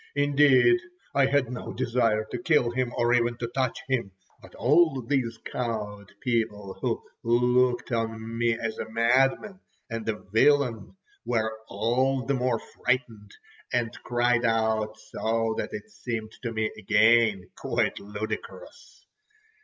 Indeed, 0.15 0.79
I 1.13 1.27
had 1.27 1.51
no 1.51 1.73
desire 1.73 2.25
to 2.31 2.39
kill 2.41 2.71
him, 2.71 2.91
or 2.97 3.13
even 3.13 3.37
to 3.37 3.45
touch 3.49 3.83
him; 3.87 4.13
but 4.41 4.55
all 4.55 4.99
these 5.03 5.37
cowed 5.45 6.13
people 6.21 6.73
who 6.81 7.03
looked 7.21 7.91
on 7.91 8.35
me 8.35 8.57
as 8.57 8.79
a 8.79 8.89
madman 8.89 9.59
and 9.91 10.09
a 10.09 10.15
villain, 10.23 10.97
were 11.23 11.55
all 11.67 12.25
the 12.25 12.33
more 12.33 12.57
frightened, 12.57 13.35
and 13.71 13.91
cried 14.01 14.43
out 14.43 14.97
so 14.97 15.53
that 15.59 15.69
it 15.71 15.91
seemed 15.91 16.31
to 16.41 16.51
me 16.51 16.71
again 16.79 17.51
quite 17.55 17.99
ludicrous. 17.99 19.05